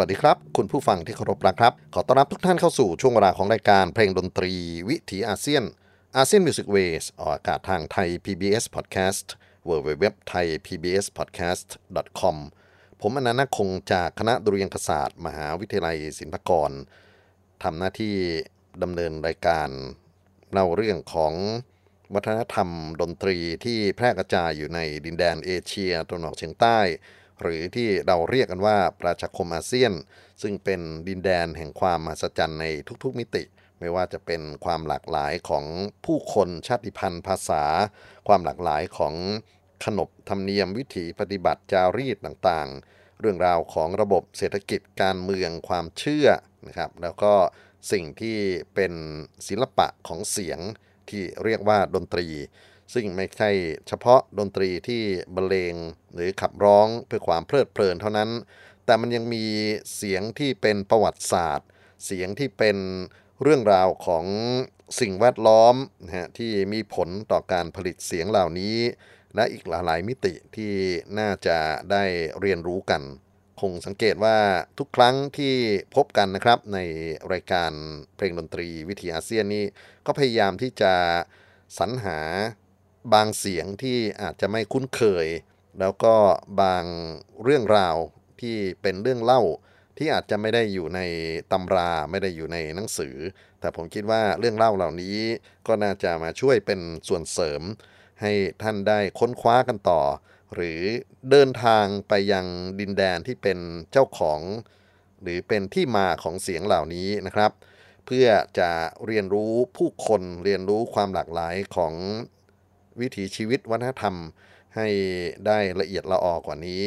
[0.00, 4.52] สวัสดีครับ คุณผู้ฟังที่เคารพรักครับ ขอต้อนรับทุกท่านเข้าสู่ช่วงเวลาของรายการเพลงดนตรี
[4.88, 5.64] วิถีอาเซียน
[6.16, 9.26] ASEAN Music Waves ออกอากาศทางไทย PBS Podcast
[9.68, 11.68] w w w t h a i PBS Podcast
[12.20, 12.36] com
[13.00, 16.70] ผมอนันต์คงจากคณะดุริยางคศาสตร์ มหาวิทยาลัยศิลปากร
[17.62, 18.16] ทำหน้าที่
[18.82, 19.68] ดำเนินรายการ
[20.52, 21.32] เล่าเรื่องของ
[22.14, 26.80] วัฒนธรรมดนตรีที่แพร่กระจายอยู่ในดินแดนเอเชียตะวันออกเฉียงใต้
[27.42, 29.92] หรือที่เราเรียกกันว่าประชาคมอาเซียน
[30.42, 32.66] ซึ่งเป็นดินแดนแห่งความมหัศจรรย์ใน
[33.04, 33.44] ทุกๆมิติ
[33.78, 35.64] ไม่ว่าจะเป็นความหลากหลายของ
[36.04, 37.64] ผู้คนชาติพันธุ์ภาษา
[38.28, 39.14] ความหลากหลายของ
[39.84, 46.28] ขนบธรรมเนียมวิถีปฏิบัติจารีตต่างๆ เรื่องราวของระบบเศรษฐกิจการเมืองความเชื่อ
[46.66, 47.34] นะครับแล้วก็
[47.92, 48.38] สิ่งที่
[48.74, 48.92] เป็น
[49.48, 50.58] ศิลปะของเสียง
[51.08, 52.26] ที่เรียกว่าดนตรี
[52.92, 53.50] ซึ่งไม่ใช่
[53.88, 55.02] เฉพาะดนตรีที่
[55.34, 55.74] บรรเลง
[56.14, 58.30] หรือขับร้องเพื่อความเพลิดเพลินเท่านั้น
[58.84, 59.44] แต่มันยังมี
[59.96, 61.68] เสียงที่เป็นประวัติศาสตร์
[62.04, 62.76] เสียงที่เป็น
[63.42, 64.24] เรื่องราวของ
[65.00, 65.74] สิ่งแวดล้อม
[66.04, 68.76] นะฮะที่มีผลต่อการผลิตเสียงเหล่านี้
[69.34, 70.72] และอีกหลายๆมิติที่
[71.18, 71.58] น่าจะ
[71.90, 72.04] ได้
[72.40, 73.02] เรียนรู้กัน
[73.60, 74.38] คงสังเกตว่า
[74.78, 75.54] ทุกครั้งที่
[75.94, 76.78] พบกันนะครับ ใน
[77.32, 77.72] รายการ
[78.16, 79.64] เพลงดนตรีวิถีอาเซียนนี้
[80.06, 80.92] ก็พยายามที่จะ
[81.78, 82.18] สรรหา
[83.14, 85.26] บางเสียงที่อาจจะไม่คุ้นเคย
[85.80, 86.14] แล้วก็
[86.60, 86.84] บาง
[87.42, 87.96] เรื่องราว
[88.40, 89.42] ที่เป็นเรื่องเล่า
[89.98, 91.00] ที่อาจจะไม่ได้อยู่ใน
[91.52, 93.16] ตำราไม่ได้อยู่ในหนังสือ
[93.60, 95.18] แต่ผมคิดว่าเรื่องเล่าเหล่านี้
[95.66, 97.62] ก็น่าจะมาช่วยเป็นส่วนเสริม
[98.20, 98.32] ให้
[98.62, 100.02] ท่านได้ค้นคว้ากันต่อ
[100.54, 100.80] หรือ
[101.30, 102.46] เดินทางไปยัง
[102.80, 103.58] ดินแดนที่เป็น
[103.92, 104.40] เจ้าของ
[105.22, 107.52] หรือเป็นที่มาของเสียงเหล่านี้นะครับ
[108.06, 108.26] เพื่อ
[108.58, 108.70] จะ
[109.06, 111.94] เรียนรู้ผู้คนเรียนรู้ความหลากหลายของ
[113.00, 114.16] วิถีชีวิตวัฒนธรรม
[114.76, 114.88] ให้
[115.46, 116.84] ได้ละเอียดละออกว่านี้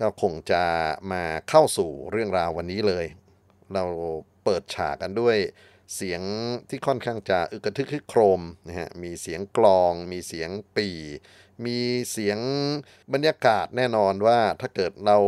[0.00, 0.62] ก็คงจะ
[1.12, 3.06] มาเข้าสู่เรื่องราววันนี้เลย
[3.74, 3.84] เรา
[4.44, 5.36] เปิดฉากกันด้วย
[5.94, 6.20] เสียง
[6.68, 10.88] ที่ค่อนข้างจะอึกระทึกคึกโครมนะฮะ มีเสียงกลอง มีเสียงปี
[11.64, 11.78] มี
[12.10, 12.38] เสียง
[13.12, 15.18] บรรยากาศแน่นอนว่าถ้าเกิดเรา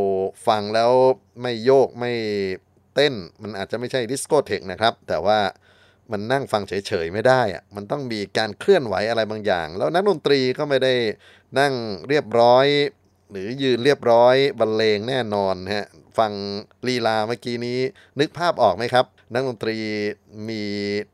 [0.46, 0.92] ฟังแล้ว
[1.40, 2.12] ไม่โยกไม่
[2.94, 5.38] เต้น มันอาจจะไม่ใช่ดิสโกเทคนะครับ แต่ว่า
[6.12, 10.94] มันนั่งฟังเฉยๆไม่ได้อะมันต้องมีการเคลื่อนไหวอะไรบางอย่าง แล้วนักดนตรีก็ไม่ได้
[11.58, 11.74] นั่ง
[12.08, 12.66] เรียบร้อย
[13.30, 15.86] หรือยืนเรียบร้อยบรรเลงแน่นอนฮะ
[16.18, 16.32] ฟัง
[16.86, 17.78] ลีลาเมื่อกี้นี้
[18.20, 19.76] นึกภาพออกไหมครับ นักดนตรี
[20.48, 20.62] มี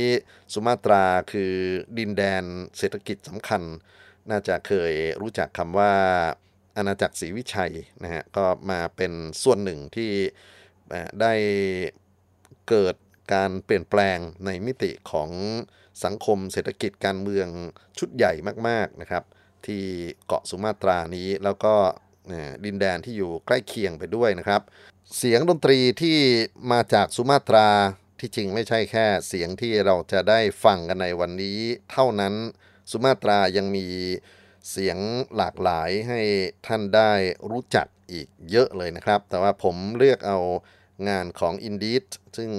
[0.53, 1.53] สุมาตราคือ
[1.97, 2.43] ดินแดน
[2.77, 3.61] เศรษฐกิจสำคัญ
[4.31, 5.93] น่าจะเคยรู้จักคำว่า
[6.77, 7.73] อาณาจักรศรีวิชัย
[8.03, 9.11] นะฮะก็มาเป็น
[9.43, 10.11] ส่วนหนึ่งที่
[11.21, 11.33] ได้
[12.69, 12.95] เกิด
[13.33, 15.29] การเปลี่ยนแปลงในมิติของ
[16.03, 17.47] สังคมเศรษฐกิจการเมือง
[17.99, 18.33] ชุดใหญ่
[18.67, 19.23] มากๆนะครับ
[19.65, 19.83] ที่
[20.27, 21.73] เกาะสุมาตรานี้แล้วก็
[22.65, 24.61] ดินแดนที่อยู่ใกล้เคียงไปด้วยนะครับ
[25.17, 26.17] เสียงดนตรีที่
[26.71, 27.67] มาจากสุมาตรา
[28.19, 31.59] ที่จริงไม่ใช่แค่เสียงที่เราจะได้ฟังกันในวันนี้
[31.91, 32.33] เท่านั้น
[32.91, 33.85] สุมาตรายังมี
[34.69, 34.97] เสียง
[35.35, 36.21] หลากหลายให้
[36.67, 37.11] ท่านได้
[37.51, 40.39] รู้จักอีกเยอะเลยนะครับ แต่ว่าผมเลือกเอา
[41.09, 42.03] งานของ i n d e e
[42.37, 42.51] ซึ่ง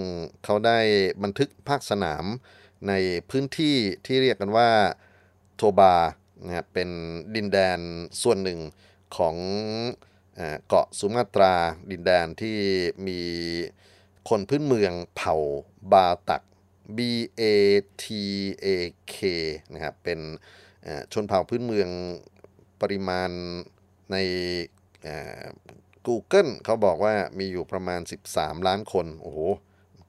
[0.45, 0.79] เขาได้
[1.23, 2.25] บันทึกภาคสนาม
[2.89, 2.93] ใน
[3.31, 4.71] พื้นที่ที่เรียกกันว่า
[5.57, 5.97] โทบา
[6.45, 6.91] นะเป็น
[7.35, 7.79] ดินแดน
[8.23, 8.61] ส่วนหนึ่ง
[9.17, 9.37] ของ
[10.67, 11.55] เกาะสุมาตรา
[11.91, 12.57] ดินแดนที่
[13.07, 13.21] มี
[14.29, 15.37] คนพื้นเมืองเผ่า
[15.93, 16.43] บาตัก
[16.97, 16.99] B
[17.41, 17.43] A
[18.03, 18.05] T
[18.65, 18.67] A
[19.15, 19.17] K
[19.75, 20.21] นะครับ เป็น
[21.13, 21.91] ชนเผ่าพื้นเมือง
[22.81, 23.31] ปริมาณ
[24.13, 24.17] ใน
[26.07, 28.01] Google เขาบอกว่ามีอยู่ประมาณ
[28.33, 29.39] 13 ล้านคน โอ้โห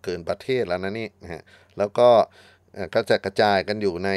[0.04, 1.44] เกินประเทศแล้วนะนี่นะฮะ
[1.78, 2.10] แล้วก็
[2.94, 4.10] กระจกระจายกันอยู่ใน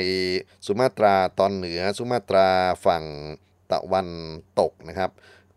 [0.66, 2.48] สุมาตราตอนเหนือ สุมาตรา
[2.86, 3.04] ฝั่ง
[3.70, 4.08] ตะวัน
[4.60, 5.10] ตกนะครับ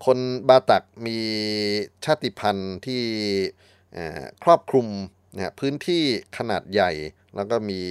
[0.06, 0.18] คน
[0.50, 1.18] บาตักมี
[2.06, 3.04] ชาติพันธุ์ที่
[4.44, 4.88] ครอบคลุม
[5.36, 6.04] นะพื้นที่
[6.38, 6.92] ขนาดใหญ่
[7.36, 7.82] แล้วก็มี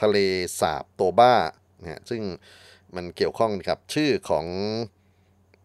[0.00, 0.16] ทะเล
[0.60, 1.34] สาบโตบ้า
[1.80, 2.22] นะซึ่ง
[2.96, 4.46] มันเกี่ยวข้องกับชื่อของ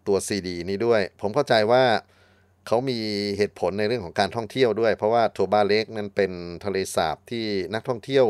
[0.07, 1.83] ตัวซีดีนี้ด้วย ผมเข้าใจว่า
[2.67, 2.99] เขามี
[3.37, 6.31] เหตุผลในเรื่องของการท่องเที่ยวด้วย เพราะว่าโทบาเล็กนั้นเป็น
[6.65, 8.25] ทะเลสาบที่นักท่องเที่ยว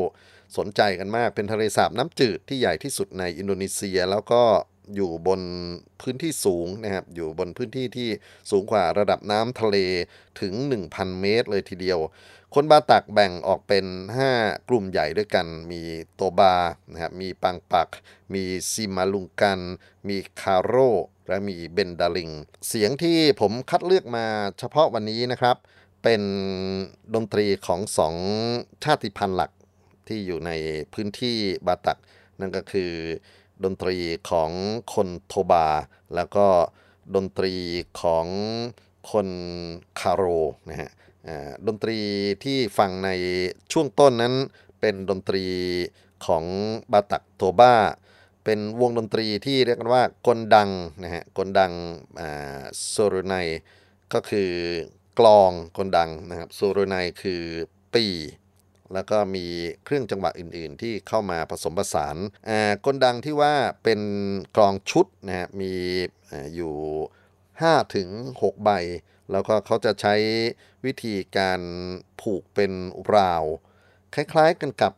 [0.57, 4.43] สนใจกันมาก เป็นทะเลสาบน้ำจืดที่ใหญ่ที่สุดในอินโดนีเซีย แล้วก็
[4.95, 5.41] อยู่บน
[6.01, 8.09] พื้นที่สูงนะครับ อยู่บนพื้นที่ที่
[8.51, 9.77] สูงกว่าระดับน้ำทะเล
[10.41, 10.53] ถึง
[10.87, 11.99] 1,000 เมตรเลยทีเดียว
[12.55, 13.85] คนบาตักแบ่งออกเป็น
[14.27, 15.81] 5 กลุ่มใหญ่ด้วยกัน มี
[16.15, 16.55] โตบา
[16.91, 17.87] นะครับมีปังปัก
[18.33, 19.59] มีซิมาลุงกัน
[20.07, 20.75] มีคาโร
[21.27, 22.29] และมีเบนดาลิง
[22.67, 24.25] เสียงที่ผมคัดเลือกมา
[24.59, 25.57] เฉพาะวันนี้นะครับ
[26.03, 26.21] เป็น
[27.13, 28.15] ดนตรีของสอง
[28.83, 29.51] ชาติพันธุ์หลัก
[30.07, 30.51] ที่อยู่ใน
[30.93, 31.99] พื้นที่บาตัก
[32.39, 32.91] นั่นก็คือ
[33.63, 33.97] ดนตรี
[34.29, 34.51] ของ
[34.93, 35.67] คนโทบา
[36.15, 36.47] แล้วก็
[37.15, 37.53] ดนตรี
[38.01, 38.25] ของ
[39.11, 39.27] คน
[39.99, 40.23] คาโร
[40.69, 40.91] นะฮะ
[41.67, 41.99] ดนตรี
[42.43, 43.09] ที่ฟังใน
[43.71, 44.33] ช่วงต้นนั้น
[44.79, 45.45] เป็นดนตรี
[46.25, 46.43] ของ
[46.91, 47.75] บาตักโทบ้า
[48.43, 50.69] เป็นวงดนตรีที่เรียกกันว่ากลดัง
[51.03, 51.71] นะฮะกลดัง
[52.89, 53.33] โซโรไน
[54.13, 54.51] ก็คือ
[55.19, 57.43] กลองกลดังนะครับโซโรไนคือ
[57.95, 58.05] ปี
[58.93, 59.45] แล้วก็มี
[59.83, 62.17] เครื่องจังหวะอื่น ๆ ที่เข้ามาผสมผสาน
[62.85, 63.53] กลดังที่ว่า
[63.83, 64.01] เป็น
[64.55, 65.73] กลองชุดนะฮะมี
[66.55, 66.73] อยู่
[67.33, 68.09] 5ถึง
[68.41, 68.69] 6ใบ
[69.31, 70.15] แล้วก็เขาจะใช้
[70.85, 71.61] วิธีการ
[72.21, 72.71] ผูกเป็น
[73.15, 73.43] ราว
[74.15, 74.93] คล้ายๆกันกับ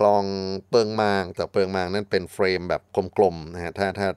[0.00, 0.24] กลอง
[0.70, 2.82] เปิงมาง แต่เปิงมางนั้นเป็นเฟรมแบบ
[3.16, 4.08] กลมๆนะฮะถ้าถ้า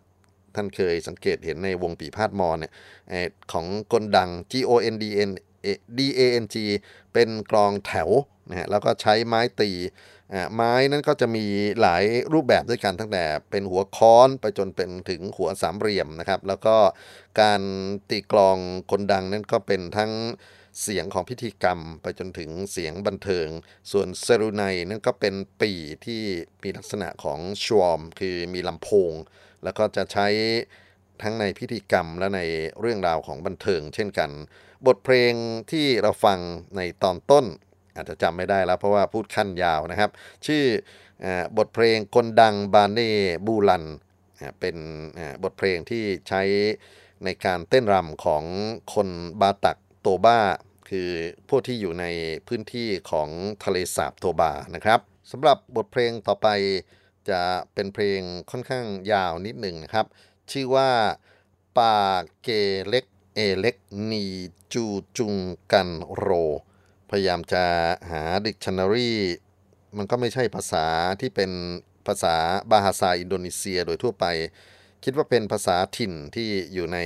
[0.56, 2.72] ท่านเคยสังเกตเห็นในวงปีพาดมอนเนี่ย
[3.52, 5.32] ของกลดัง G O N D N
[5.98, 6.56] D A N G
[7.14, 8.10] เป็นกลองแถว
[8.50, 9.72] นะฮะแล้วก็ใช้ไม้ตี
[10.56, 11.46] ไม้นั้นก็จะมี
[11.82, 12.04] หลาย
[12.34, 16.76] รูปแบบด้วยกันตั้งแต่เป็นหัวค้อนไปจนเป็นถึงหัวสามเหลี่ยมนะครับ แล้วก็
[17.42, 17.62] การ
[18.10, 18.58] ตีกลอง
[18.92, 20.12] คนดังนั้นก็เป็นทั้ง
[20.82, 23.48] เสียงของพิธีกรรมไปจนถึงเสียงบันเทิง
[23.92, 25.72] ส่วนเซรูไนนั่นก็เป็นปี
[26.06, 26.22] ที่
[26.64, 29.14] มีลักษณะของชวอมคือมีลำโพง
[29.64, 30.28] แล้วก็จะใช้
[31.22, 32.42] ทั้งในพิธีกรรมและใน
[32.80, 34.30] เรื่องราวของบันเทิง เช่นกัน
[34.88, 35.34] บทเพลง
[35.72, 36.40] ที่เราฟัง
[36.78, 37.46] ในตอนต้น
[38.00, 40.12] อาจจะจำไม่ได้แล้วเพราะว่าพูดขั้นยาวนะครับ
[40.46, 40.64] ชื่อ
[41.58, 43.12] บทเพลงคนดังบาเน่
[43.46, 43.86] บูลัน
[44.60, 44.78] เป็น
[45.44, 46.42] บทเพลงที่ใช้
[47.24, 48.44] ในการเต้นรำของ
[48.94, 49.10] คน
[49.42, 50.40] บาตักโตบ้า
[50.90, 51.10] คือ
[51.50, 52.06] พวกที่อยู่ใน
[52.48, 53.30] พื้นที่ของ
[53.64, 55.00] ทะเลสาบโตบานะครับ
[55.32, 56.48] สำหรับบทเพลงต่อไป
[57.30, 57.42] จะ
[57.74, 60.06] เป็นเพลงค่อนข้างยาวนิดหนึ่งนะครับ
[60.52, 60.90] ชื่อว่า
[61.78, 61.96] ปา
[62.44, 62.50] เก
[62.88, 63.76] เล็กเอเล็ก
[64.12, 64.26] นี
[64.74, 64.86] จู
[65.18, 65.36] จุง
[65.72, 66.30] กันโร
[67.12, 67.64] พยายามจะ
[68.12, 69.12] หา dictionary
[69.98, 70.86] มันก็ไม่ใช่ภาษา
[71.22, 71.52] ที่เป็น
[72.08, 72.36] ภาษา
[72.72, 74.26] บาฮาซาอินโดนีเซียโดยทั่วไป
[75.04, 76.98] คิดว่าเป็นภาษาถิ่นที่อยู่ใน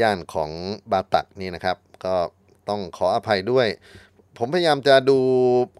[0.00, 0.50] ย่านของ
[0.92, 2.14] บาตักนี่นะครับ ก็
[2.68, 3.68] ต้องขออภัยด้วย
[4.38, 5.18] ผมพยายามจะดู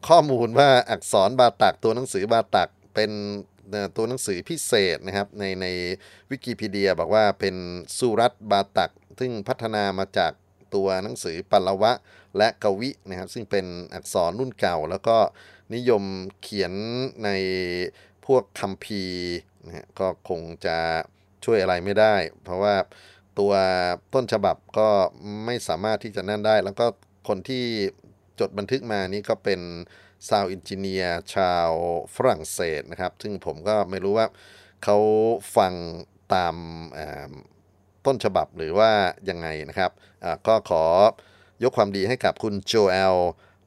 [0.08, 3.10] ข้อมูลว่าอักษรบาตักตัวหนังสือบาตักเป็น
[3.96, 5.66] ตัวหนังสือพิเศษนะครับ ในใน
[6.30, 7.54] วิกิพีเดียบอกว่าเป็น
[7.98, 10.32] สุรัตบาตัก ซึ่งพัฒนามาจาก
[10.74, 11.92] ตัวหนังสือปัลลวะ
[12.36, 15.16] และกวินะครับ ซึ่งเป็นอักษรรุ่นเก่า แล้วก็
[15.74, 16.02] นิยม
[16.42, 16.72] เขียน
[17.24, 17.28] ใน
[18.26, 19.04] พวกคัมภีร์
[19.66, 20.76] นะฮะก็คงจะ
[21.44, 22.74] ช่วยอะไรไม่ได้ เพราะว่า
[23.38, 23.52] ตัว
[24.14, 24.88] ต้นฉบับก็
[25.44, 26.86] ไม่สามารถที่จะนั่นได้ แล้วก็
[27.28, 27.64] คนที่
[28.40, 29.60] จดบันทึกมานี้ก็เป็น
[30.28, 31.68] sound engineer ชาว
[32.14, 34.26] ฝรั่งเศสนะครับ ซึ่งผมก็ไม่รู้ว่า
[34.84, 34.98] เขา
[35.56, 35.72] ฟัง
[36.34, 36.54] ตาม
[38.06, 38.90] ต้นฉบับหรือว่า
[39.28, 39.90] ยังไงนะครับ
[40.46, 40.84] ก็ขอ
[41.62, 43.16] ยกความดีให้กับคุณโจเอล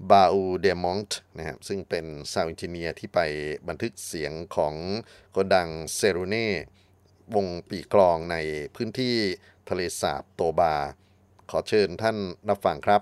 [0.10, 3.20] บาอูเดมอนต์นะครับซึ่งเป็นซาวอินจิเนียร์ที่ไป
[3.68, 4.74] บันทึกเสียงของ
[5.36, 6.50] คนดังเซรูเน่
[7.36, 8.36] วงปีกลองใน
[8.75, 9.15] พื้นที่
[9.70, 10.75] ทะเลสาบโตบา
[11.51, 12.18] ขอเชิญท่าน
[12.50, 13.01] รับฟังครับ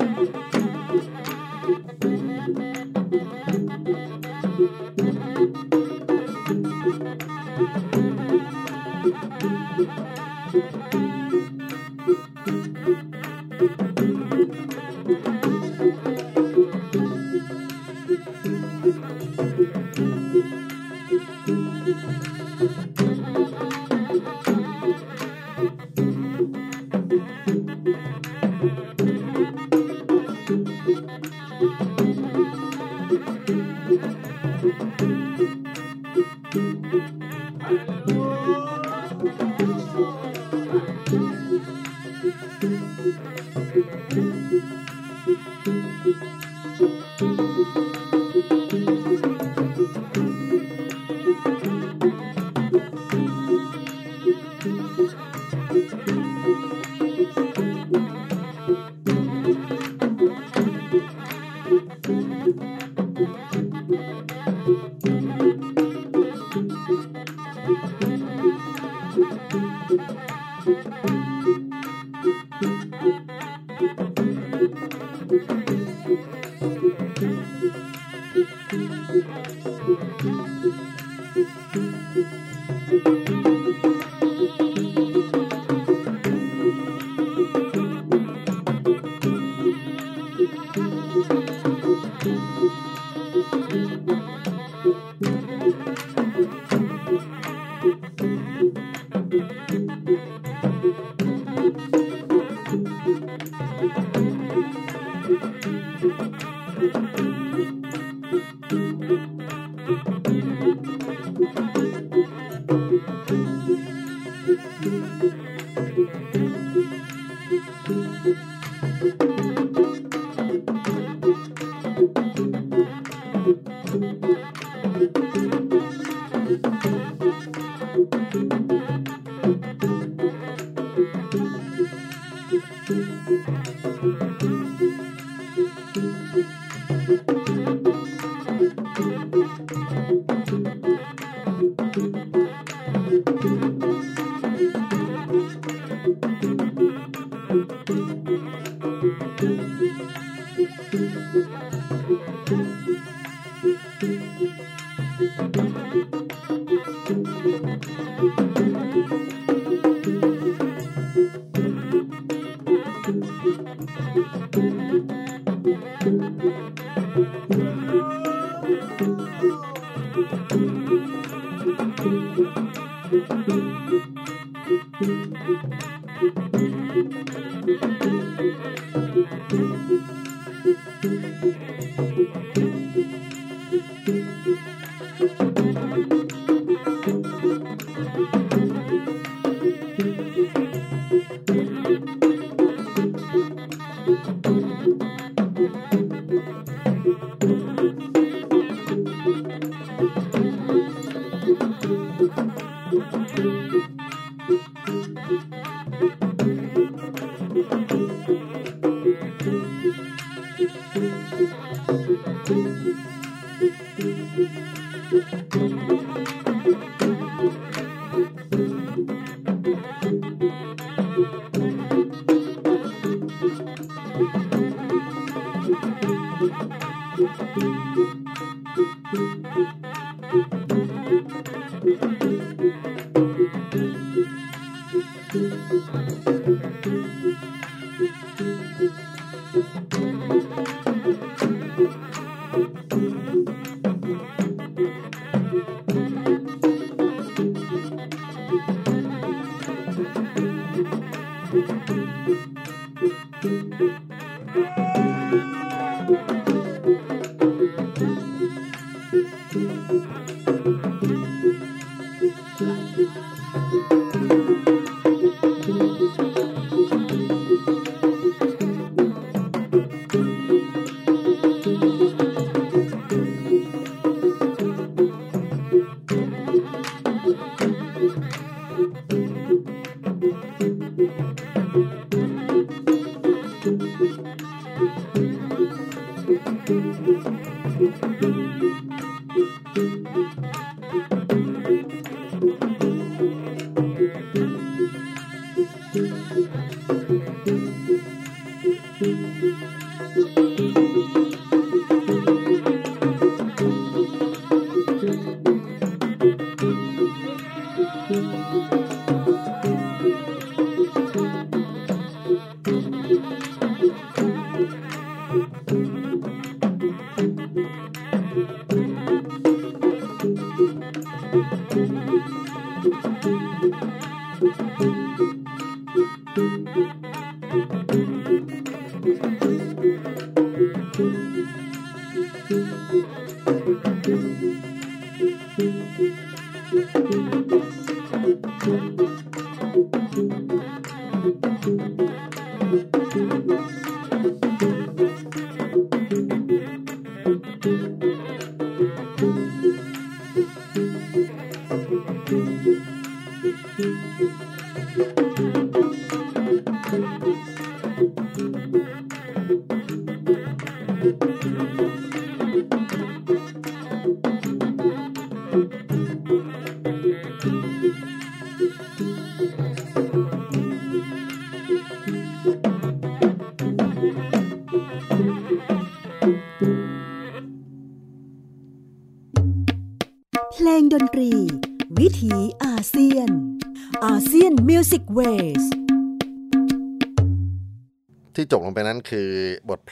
[300.01, 301.20] เพ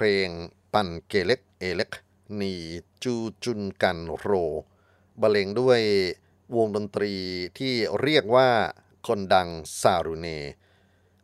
[0.02, 0.32] เพลง
[0.74, 1.92] ปั่นเกเล็กเอเล็ก
[2.42, 2.54] นี
[3.04, 4.32] จูจุนกันโร
[5.22, 5.82] บรรเลงด้วย
[6.56, 7.14] วงดนตรี
[7.58, 8.50] ที่เรียกว่า
[9.08, 9.50] คนดัง
[9.82, 10.28] ซารุเน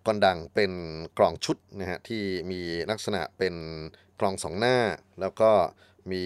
[0.06, 0.72] กอนดังเป็น
[1.18, 2.62] กลองชุดนะฮะที่มี
[2.92, 3.56] ลักษณะเป็น
[4.20, 4.78] กลองสองหน้า
[5.20, 5.52] แล้วก็
[6.12, 6.24] มี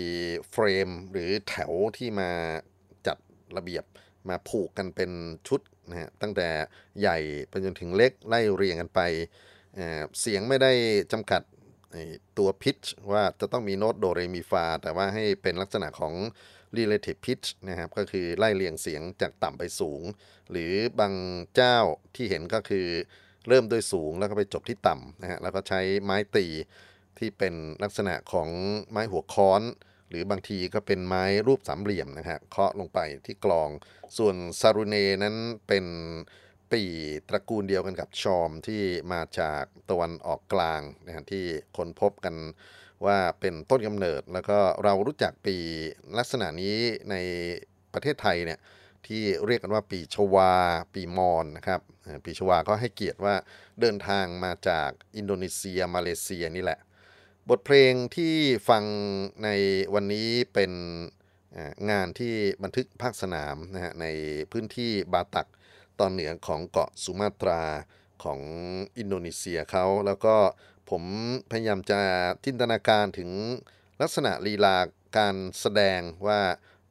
[0.50, 2.32] เฟรมหรือแถวที่มา
[3.08, 3.18] จัด
[3.58, 3.84] ระเบียบ
[4.30, 5.12] มาผูกกันเป็น
[5.48, 6.48] ชุดนะฮะตั้งแต่
[7.00, 7.18] ใหญ่
[7.50, 9.02] ไปจนถึงเล็กไล่เรียงกันไป
[9.76, 10.72] เเสียงไม่ได้
[11.12, 11.42] จำกัด
[12.38, 12.78] ตัวพิช
[13.12, 16.14] ว่าจะต้องมีโน้ตโดเรมีฟาแต่ว่าให้เป็นลักษณะของ
[16.78, 20.02] relative pitch นะครับก็คือไล่เรียงเสียงจากต่ำไปสูง
[20.52, 21.14] หรือบาง
[21.56, 21.78] เจ้า
[22.16, 22.88] ที่เห็นก็คือ
[23.48, 26.46] เริ่มด้วยสูงแล้วก็ไปจบที่ต่ำนะฮะแล้วก็ใช้ไม้ตี
[27.20, 28.50] ที่เป็นลักษณะของ
[28.92, 29.62] ไม้หัวค้อน
[30.10, 33.70] หรือบางทีก็เป็นไม้รูปสามเหลี่ยมนะฮะเคาะลงไปที่กลอง
[34.18, 35.36] ส่วนซารุเนนั้น
[35.68, 35.86] เป็น
[36.72, 36.84] ปี
[37.30, 38.82] ตระกูลเดียวกันกับชอมที่
[39.14, 41.46] มาจากตะวันออกกลางนะฮะที่
[41.78, 42.36] คนพบกัน
[43.06, 45.56] ว่าเป็นต้นกำเนิด แล้วก็เรารู้จักปี
[46.18, 46.78] ลักษณะนี้
[47.12, 47.16] ใน
[47.94, 48.60] ประเทศไทยเนี่ย
[49.08, 50.54] ที่เรียกกันว่าปีชวา
[50.94, 51.82] ปีมอนนะครับ
[52.26, 53.36] ปีชวาก็ให้เกียรติว่า
[53.82, 56.80] เดินทางมาจากอินโดนีเซียมาเลเซียนี่แหละ
[57.50, 58.36] บทเพลงที่
[58.70, 58.84] ฟัง
[59.44, 59.50] ใน
[59.94, 60.72] วันนี้เป็น
[61.92, 64.06] งานที่บันทึกภาคสนามนะฮะใน
[64.52, 65.48] พื้นที่บาตัก
[66.00, 67.62] ตอนเหนือของเกาะสุมาตรา
[68.24, 68.40] ของ
[68.98, 70.36] อินโดนีเซียเขา แล้วก็
[70.90, 71.04] ผม
[71.52, 72.00] พยายามจะ
[72.46, 73.30] จินตนาการถึง
[74.02, 74.78] ลักษณะลีลา
[75.18, 76.40] การแสดงว่า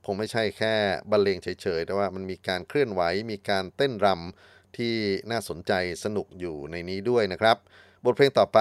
[0.05, 0.75] คงไม่ใช่แค่
[1.11, 4.94] บรรเลงเฉยๆ แต่ว่ามันมีการเคลื่อนไหว มีการเต้นรำที่
[5.31, 5.73] น่าสนใจ
[6.05, 7.57] สนุกอยู่ในนี้ด้วยนะครับ
[8.05, 8.59] บทเพลงต่อไป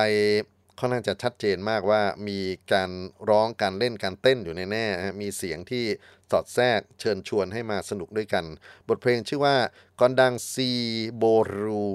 [0.80, 2.40] ค่อนข้างจะชัดเจนมากว่ามี
[2.74, 2.92] การ
[3.30, 5.86] ร้องการเล่นการเต้นอยู่ในแน่ๆมีเสียงที่
[6.32, 8.46] สอดแทรกเชิญชวนให้มาสนุกด้วยกัน
[8.88, 9.56] บทเพลงชื่อว่า
[10.00, 10.70] กอนดังซี
[11.18, 11.24] โบ
[11.62, 11.86] รู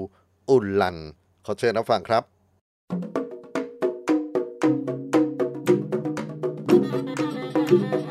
[0.49, 0.97] อุลลัน
[1.45, 2.23] ขอเชิญรับฟังครับ
[7.73, 8.02] Thank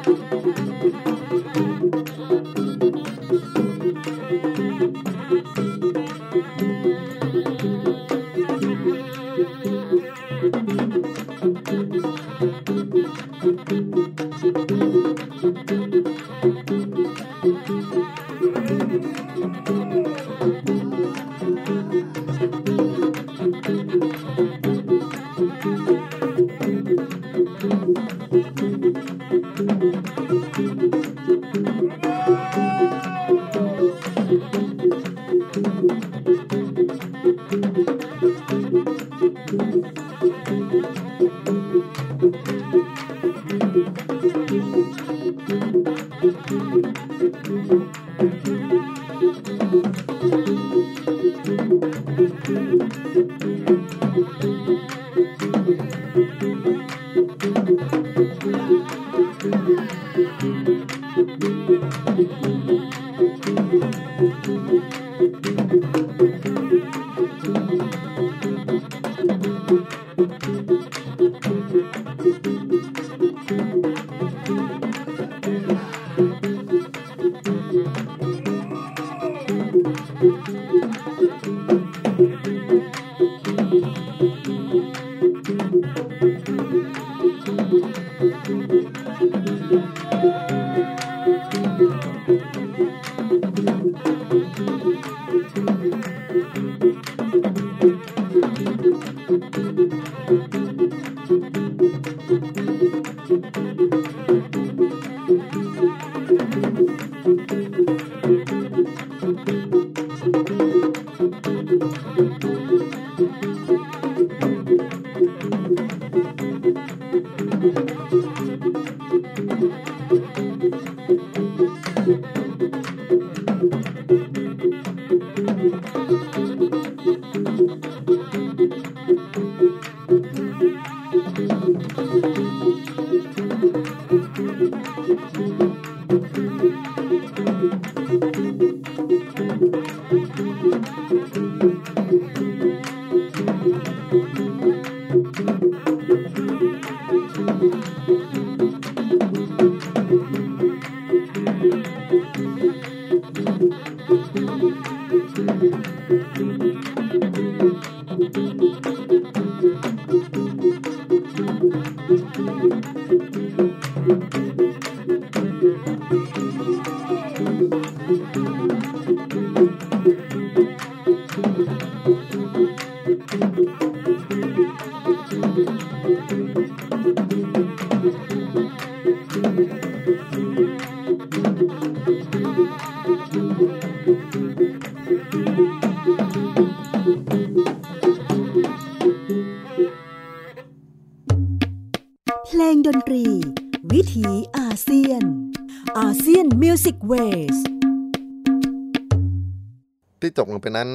[200.62, 200.90] ไปนั้น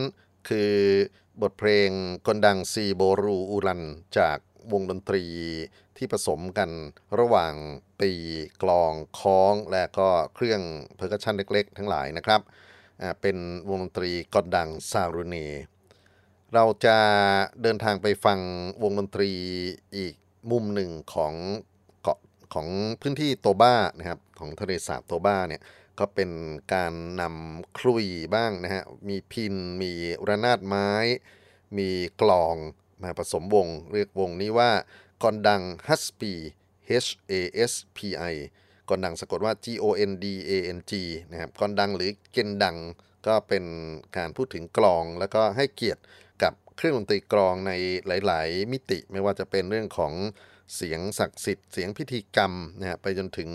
[0.50, 0.72] คือ
[1.42, 1.90] บทเพลง
[2.26, 3.82] คนดังซีโบรูอูรัน
[4.18, 4.38] จาก
[4.72, 5.24] วงดนตรี
[5.98, 6.70] ที่ผสมกัน
[7.20, 7.54] ระหว่าง
[8.02, 8.14] ตี
[8.64, 10.62] กลองค้องและก็เครื่อง
[10.96, 12.42] เพอร์คัชชันเล็กๆ ทั้งหลายนะครับ
[13.22, 13.38] เป็น
[13.70, 15.36] วงดนตรีกอนดังซารูเน
[16.54, 16.98] เราจะ
[17.62, 18.40] เดินทางไปฟัง
[18.84, 19.32] วงดนตรี
[19.98, 20.16] อีก
[20.52, 21.34] มุมหนึ่งของ
[22.02, 22.20] เกาะ
[22.54, 22.68] ของ
[23.02, 25.62] พื้นที่โตบ้านะครับของทะเลสาบโตบ้าเนี่ย
[26.00, 26.32] ก็เป็น
[26.74, 28.06] การนำคลุย
[28.36, 29.92] บ้างนะฮะ มีพิน มี
[30.28, 30.90] ระนาดไม้
[31.78, 31.90] มี
[32.22, 32.56] กลอง
[33.04, 34.72] มาผสมวง เรียกวงนี้ว่า
[35.24, 36.34] กอนดังฮัสปี
[37.06, 37.34] H A
[37.72, 38.00] S P
[38.34, 38.36] I
[38.90, 40.94] กอนดังสะกดว่า G O N D A N G
[41.32, 42.78] นะครับกอนดังหรือเกนดัง
[43.28, 43.66] ก็เป็น
[44.18, 46.02] การพูดถึงกลอง แล้วก็ให้เกียรติ
[46.44, 47.72] กับเครื่องดนตรีกลองใน
[48.26, 50.14] หลาย ๆ มิติไม่ว่าจะเป็นเรื่องของ
[50.76, 53.50] เสียงศักดิ์สิทธิ์ เสียงพิธีกรรมนะฮะไปจนถึง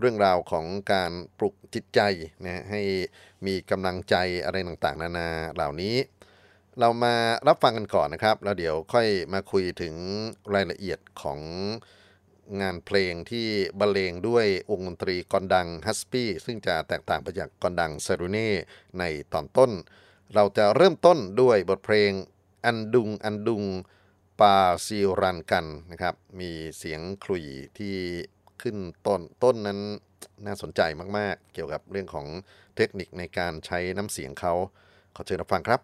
[0.00, 2.00] เรื่องราวของการปลุกจิตใจ
[2.44, 2.82] นะให้
[3.46, 5.96] มีกำลังใจอะไรต่างๆ นานาเหล่านี้
[6.80, 7.14] เรามา
[7.48, 9.94] รับฟังกันก่อนนะครับ แล้วเดี๋ยวค่อยมาคุยถึง
[10.54, 11.40] รายละเอียดของ
[12.60, 13.46] งานเพลงที่
[13.78, 18.50] บรรเลงด้วยวงค์ดนตรีกอนดังฮัสปี้ซึ่งจะแตกต่างไปจากกอนดังเซรูเน่
[18.98, 19.70] ในตอนต้น
[20.34, 22.10] เราจะเริ่มต้นด้วยบทเพลง
[22.64, 23.64] อันดุงอันดุง
[24.40, 24.56] ปา
[24.86, 27.44] ซีรันกันนะครับ มีเสียงคลุย
[27.78, 27.96] ที่
[28.62, 29.78] ขึ้นต้นต้นนั้น
[30.46, 30.80] น่าสนใจ
[31.18, 32.26] มากๆ เกี่ยวกับเรื่องของ
[32.76, 34.54] เทคนิคในการใช้น้ำเสียงเขา
[35.14, 35.80] ขอเชิญรับฟังครับ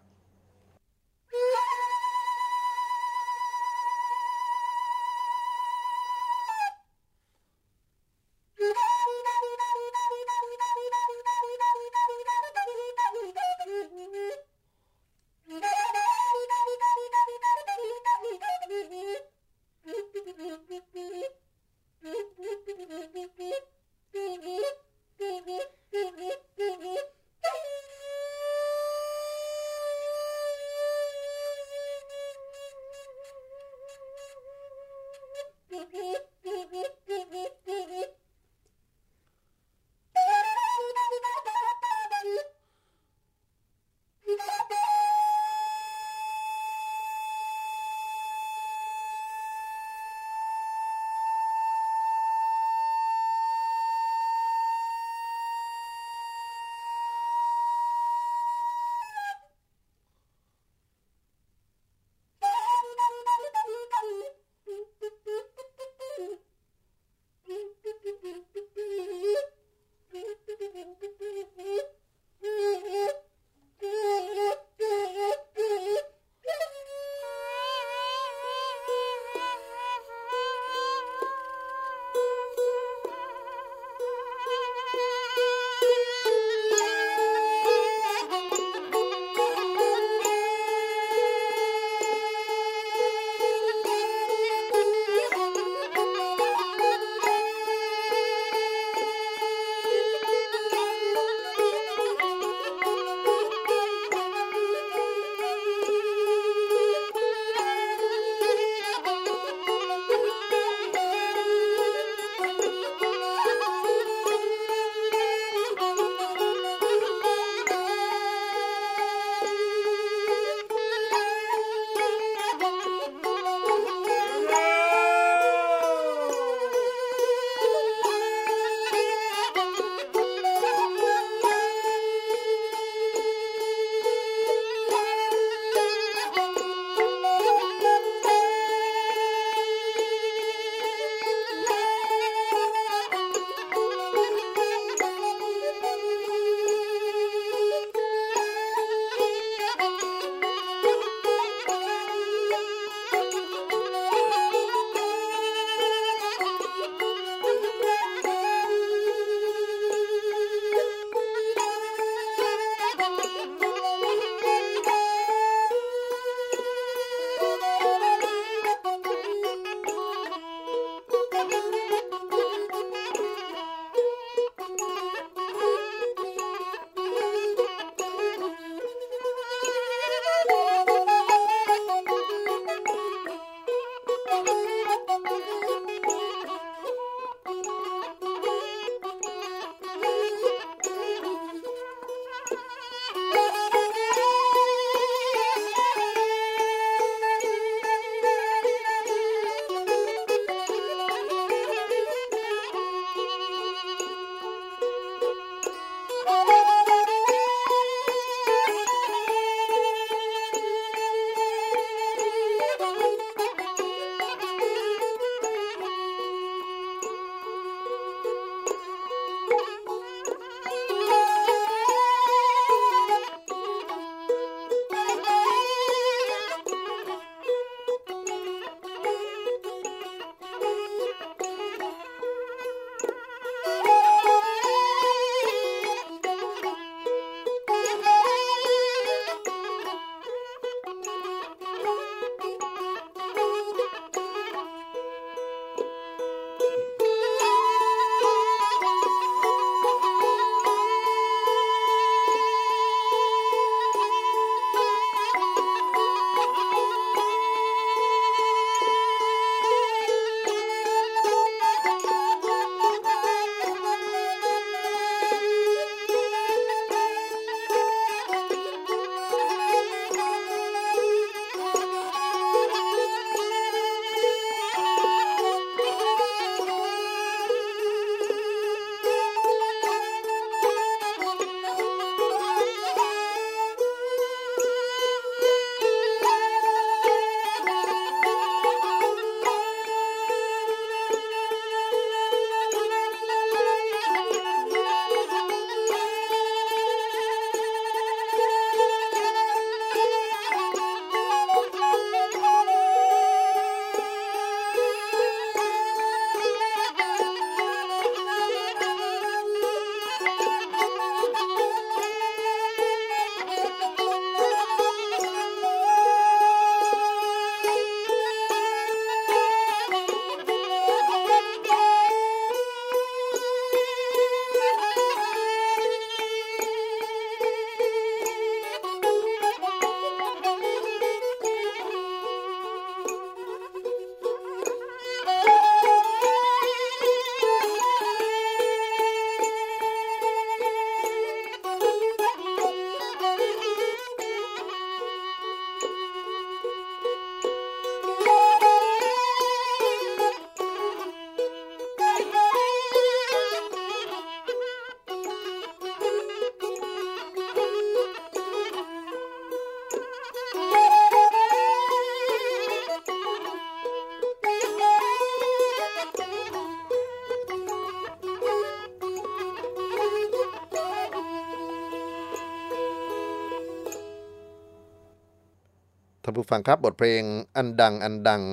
[376.45, 377.23] ผู้ฟังครับบทเพลง
[377.57, 378.43] อันดังอันดัง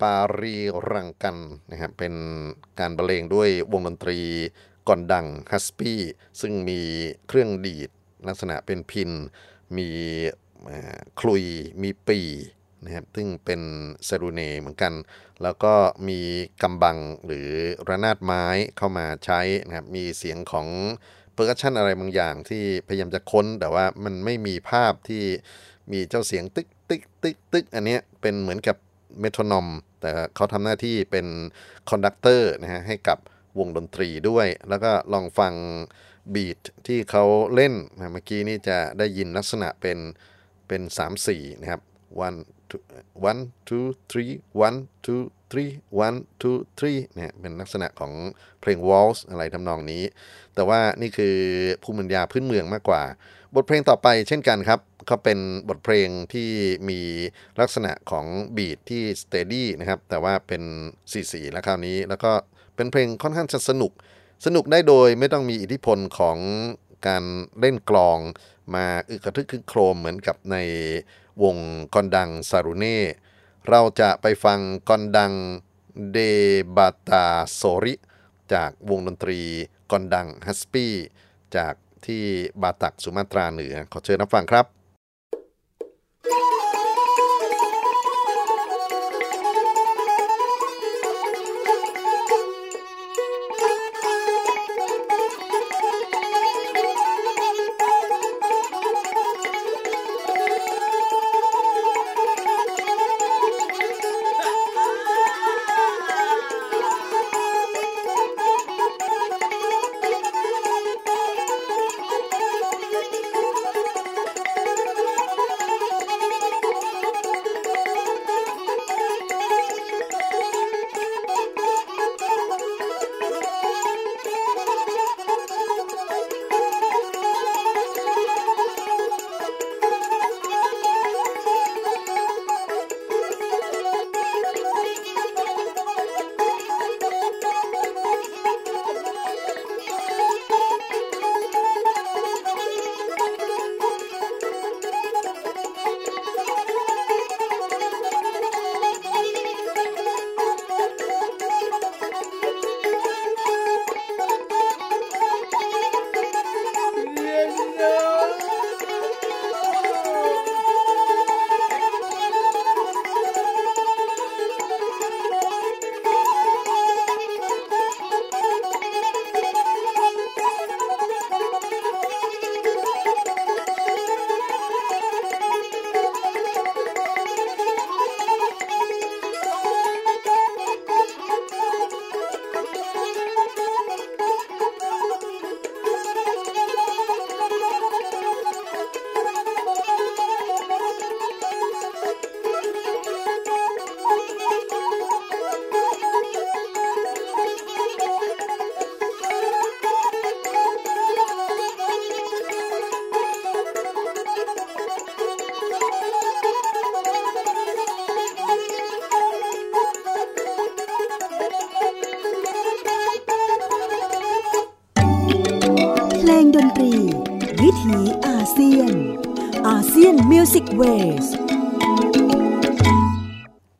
[0.00, 0.56] ปารี
[0.90, 1.36] รังกัน
[1.70, 2.14] นะครับเป็น
[2.80, 4.18] การบรรเลงด้วยวงดนตรี
[4.88, 6.00] ก่อนดังฮัสปี้
[6.40, 6.80] ซึ่งมี
[7.28, 7.90] เครื่องดีด
[8.28, 9.10] ลักษณะเป็นพิน
[9.76, 9.88] มี
[11.20, 11.44] คลุย
[11.82, 12.20] มีปี
[12.84, 13.60] นะครับซึ่งเป็น
[14.04, 14.92] เซรูเนเหมือนกัน
[15.42, 15.74] แล้วก็
[16.08, 16.20] มี
[16.62, 17.48] กำบังหรือ
[17.88, 18.44] ระนาดไม้
[18.76, 20.66] เข้ามาใช้นะครับมีเสียงของ
[21.32, 25.24] เปอร์คัชชันอะไรบางอย่างที่พยายามจะค้นแต่ว่ามันไม่มีภาพที่
[25.92, 28.76] มีเจ้าเสียงตึก ตึกตึกตึกอันนี้เป็นเหมือนกับ
[29.20, 29.66] metronome
[30.00, 31.26] แต่เขาทำหน้าที่เป็น
[31.90, 33.18] conductor นะฮะให้กับ
[33.58, 35.54] วงดนตรีด้วย แล้วก็ลองฟัง
[36.34, 37.24] beat ที่เขา
[37.54, 39.98] เล่นนะเมื่อกี้นี่จะได้ยินลักษณะเป็น
[40.68, 40.82] เป็น
[41.22, 41.80] 3-4 นะครับ
[42.26, 42.38] one
[42.70, 42.82] two
[43.28, 44.32] one two three
[44.64, 45.72] one two three
[46.04, 48.12] one two three เนี่ยเป็นลักษณะของ
[48.60, 50.02] เพลงวอลส์อะไรทำนองนี้
[50.54, 51.36] แต่ว่านี่คือ
[51.82, 53.02] ภูมิปัญญาพื้นเมืองมากกว่า
[53.54, 55.38] บทเพลงต่อไปเช่นกันครับ ก็เป็น
[55.68, 56.50] บทเพลงที่
[56.88, 57.00] มี
[57.60, 60.62] ลักษณะของ beat ที่ steady นะครับ แต่ว่าเป็น
[61.12, 62.32] สี่สี่แล้วคราวนี้ แล้วก็
[62.76, 63.92] เป็นเพลงค่อนข้างจะสนุก
[64.46, 66.38] สนุกได้โดยไม่ต้องมีอิทธิพลของ
[67.06, 67.24] การ
[67.60, 68.18] เล่นกลอง
[68.74, 70.56] มาอึกระทึกคึกโครมเหมือนกับใน
[71.42, 71.56] วง
[71.94, 72.98] กอนดังซารุเน่
[73.68, 75.32] เราจะไปฟังกอนดัง
[76.12, 76.18] เด
[76.76, 77.94] บาตาโซริ
[78.52, 79.40] จากวงดนตรี
[79.90, 80.94] กอนดังฮัสปี้
[81.56, 81.74] จาก
[82.06, 82.22] ที่
[82.62, 84.75] บาตักสุมาตราเหนือขอเชิญรับฟังครับ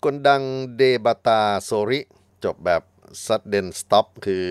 [0.04, 0.42] กนดัง
[0.76, 2.00] เดบาตาโซริ
[2.44, 2.82] จบแบบ
[3.26, 4.44] ซัดเดนสต็อปคือ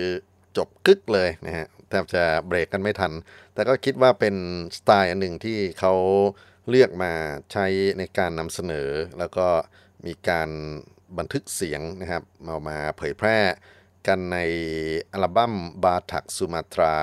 [0.57, 3.13] จบกึกเลยนะฮะแทบจะเบรกกันไม่ทัน
[3.53, 4.35] แต่ก็คิดว่าเป็น
[4.77, 5.93] สไตล์อันหนึ่งที่เขา
[6.69, 7.11] เลือกมา
[7.51, 7.65] ใช้
[7.97, 8.89] ในการนำเสนอ
[9.19, 9.47] แล้วก็
[10.05, 10.49] มีการ
[11.17, 13.39] บันทึกเสียงนะครับเอามาเผยแพร่
[14.07, 14.37] กันใน
[15.11, 16.95] อัลบั้มบาทักสุมาตรา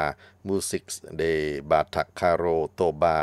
[0.47, 0.85] มูสิก
[1.17, 1.23] เด
[1.71, 3.19] บาทักคาโรโตบา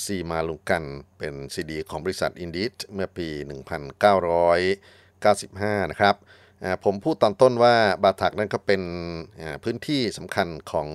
[0.00, 0.84] ซีมาลุงกัน
[1.18, 3.28] เป็นซีดีของบริษัทอินดิสเมื่อปี
[4.74, 6.16] 1995 นะครับ
[6.84, 8.82] ผมพูดตอนต้นว่าบาถักนั้นก็เป็น
[9.64, 10.88] พื้นที่สำคัญของ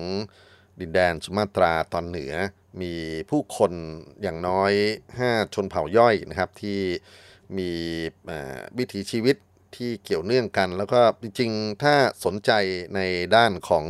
[0.80, 2.34] ดินแดนสุมาตราตอนเหนือ
[2.82, 2.92] มี
[3.30, 3.72] ผู้คน
[4.22, 4.72] อย่างน้อย
[5.14, 6.80] 5 ชนเผ่าย่อยนะครับที่
[7.58, 7.70] มี
[8.78, 9.36] วิถีชีวิต
[9.76, 11.94] ที่เกี่ยวเนื่องกัน แล้วก็จริงๆ ถ้า
[12.24, 12.50] สนใจ
[12.94, 13.00] ใน
[13.36, 13.84] ด้านของ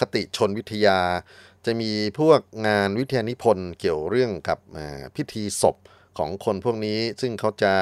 [0.00, 0.98] คติชนวิทยา
[1.66, 4.58] จะมีพวกงานวิทยานิพนธ์เกี่ยวเรื่องกับ
[5.16, 5.76] พิธีศพ
[6.18, 7.74] ของคนพวกนี้ ซึ่งเขาจะ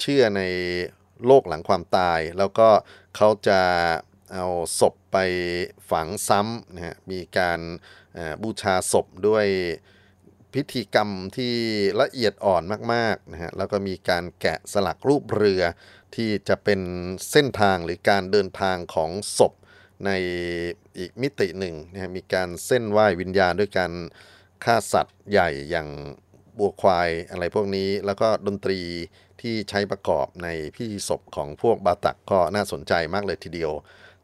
[0.00, 0.42] เชื่อใน
[1.26, 2.68] โลกหลังความตาย แล้วก็
[3.16, 3.60] เขาจะ
[4.34, 4.46] เอา
[4.80, 5.16] ศพไป
[5.90, 7.60] ฝังซ้ำนะฮะมีการ
[8.42, 9.46] บูชาศพด้วย
[10.54, 11.54] พิธีกรรมที่
[12.00, 12.62] ละเอียดอ่อน
[12.92, 15.62] มากๆนะฮะแล้วก็มีการแกะสลักรูปเรือ
[16.14, 16.80] ที่จะเป็น
[17.30, 19.52] เส้นทางหรือการเดินทางของศพ
[20.06, 20.10] ใน
[20.98, 23.92] อีกมิติหนึ่งนะมีการเส้นไหว้วิญญาณด้วยการ
[24.64, 25.88] ฆ่าสัตว์ใหญ่อย่าง
[26.58, 28.80] บัวควายอะไรพวกนี้ แล้วก็ดนตรี
[29.40, 33.72] ที่ใช้ประกอบในพิธีศพของพวกบาตักก็น่าสนใจมากเลยทีเดียว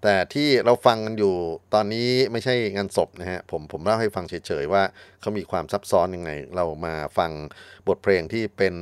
[0.03, 1.35] แต่ที่เราฟังกันอยู่
[1.75, 4.83] ตอนนี้ไม่ใช่งานศพนะฮะผมผมเล่าให้ฟังเฉยๆว่า
[5.21, 7.31] เขามีความซับซ้อนยังไง เรามาฟัง
[7.89, 8.77] บทเพลงที่เป็น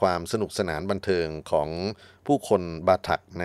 [0.00, 1.68] ความสนุกสนานบันเทิงของ
[2.26, 3.44] ผู้คนบาตักใน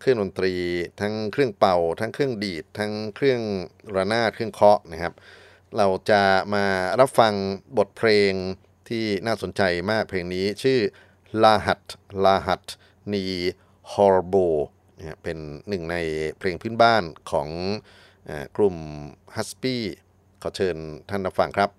[0.00, 0.54] เครื่องดนตรี
[1.00, 3.40] ทั้งเครื่องเป่า ทั้งเครื่องดีด ทั้งเครื่อง
[3.96, 5.14] ระนาดเครื่องเคาะนะครับ
[5.76, 6.22] เราจะ
[6.54, 6.64] มา
[7.00, 7.34] รับฟัง
[7.78, 8.32] บทเพลง
[8.88, 10.78] ที่น่าสนใจมากเพลงนี้ชื่อ
[11.42, 11.80] ลาหัต
[12.24, 12.64] ลาหัต
[13.12, 13.24] นี
[13.92, 14.34] ฮอร์โบ
[15.22, 15.38] เป็น
[15.68, 15.96] หนึ่งใน
[16.38, 17.48] เพลงพื้นบ้านของ
[18.56, 18.76] กลุ่ม
[19.34, 19.82] ฮัสปี้
[20.42, 20.76] ขอเชิญ
[21.10, 21.70] ท่านรับฟังครับ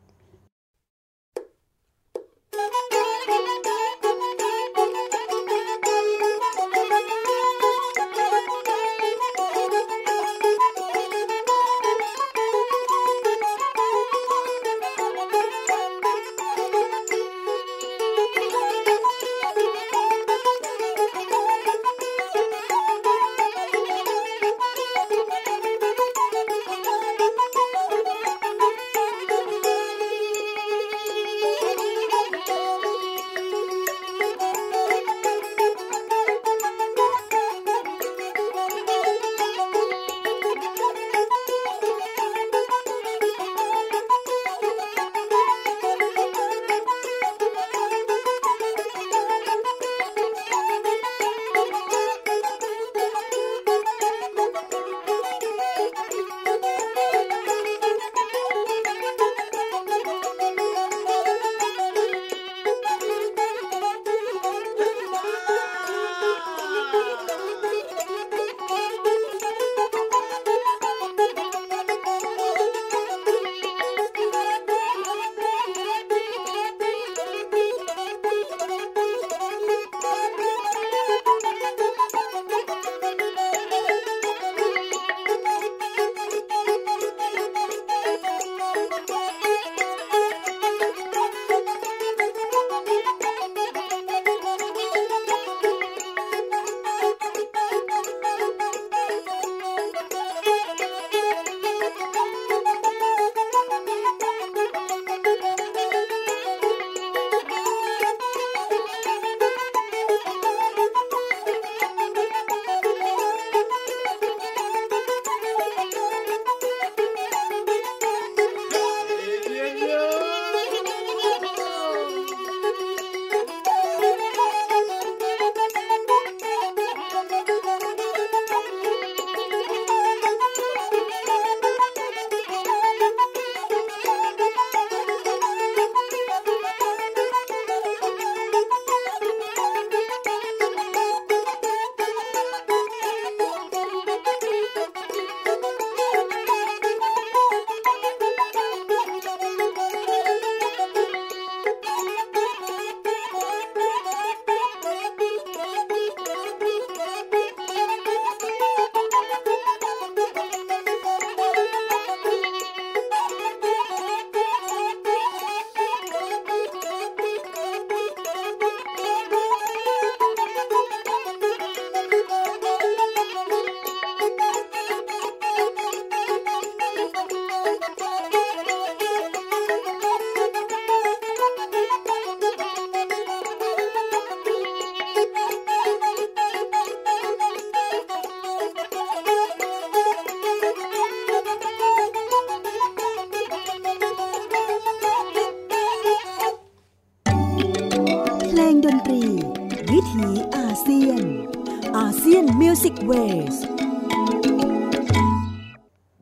[201.97, 203.55] ASEAN Music Wave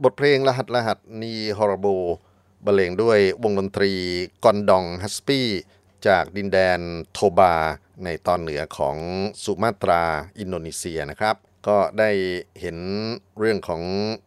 [0.03, 1.88] บทเพลงรหัสรหัสนีฮอร์โบ
[2.65, 3.91] บรรเลงด้วยวงดนตรี
[4.43, 5.47] กอนดังฮาซาปี
[6.07, 6.80] จากดินแดน
[7.13, 7.55] โทบา
[8.03, 8.97] ในตอนเหนือของ
[9.43, 10.03] สุมาตรา
[10.39, 11.36] อินโดนีเซียนะครับ
[11.67, 12.09] ก็ได้
[12.61, 12.78] เห็น
[13.39, 13.82] เรื่องของ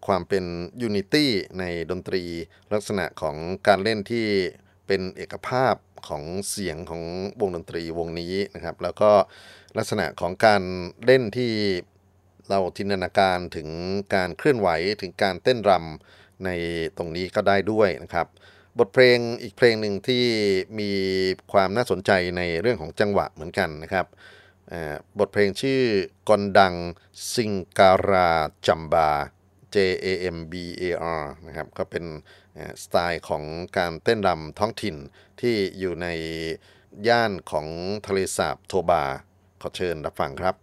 [0.07, 0.45] ความเป็น
[0.83, 2.22] unity ในดนตรี
[2.72, 3.36] ลักษณะของ
[3.66, 4.26] การเล่นที่
[4.86, 5.74] เป็นเอกภาพ
[6.09, 7.03] ของเสียงของ
[7.40, 9.11] วงดนตรีวงนี้นะครับ แล้วก็
[9.79, 10.62] ลักษณะของการ
[11.05, 11.53] เล่นที่
[12.49, 13.68] เราจินตนาการถึง
[14.14, 14.68] การเคลื่อนไหว
[15.03, 16.51] ถึงการเต้นรำใน
[16.97, 18.27] ตรงนี้ก็ได้ด้วยนะครับ
[18.79, 20.25] บทเพลงอีกเพลงหนึ่งที่
[20.79, 20.91] มี
[21.53, 24.07] ความน่าสนใจในเรื่องของจังหวะเหมือนกันนะครับ
[25.18, 25.83] บทเพลงชื่อ
[26.29, 26.75] กอนดัง
[27.33, 28.31] ซิงการา
[28.66, 29.11] จัมบา
[29.75, 30.07] J A
[30.37, 30.85] M B A
[31.20, 32.05] R นะครับก็เป็น
[32.83, 33.45] สไตล์ของ
[33.77, 34.97] การเต้นรำท้องถิ่น
[35.41, 36.09] ที่อยู่ใน
[37.09, 37.66] ย่านของ
[38.07, 39.05] ทะเลสาบโทบา
[39.63, 40.55] ขอเชิญรับฟังครับ